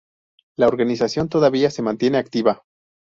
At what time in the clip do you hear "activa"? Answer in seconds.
2.17-2.63